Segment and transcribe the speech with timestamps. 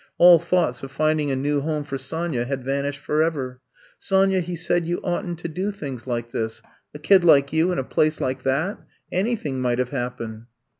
[0.17, 3.61] All thoughts of finding a new home for Sonya had vanished forever.
[3.99, 6.63] Sonya," he said, *'you oughtn't to do things like this—
[6.95, 8.79] a kid like you in a place like that I
[9.15, 10.47] Anything might have happened.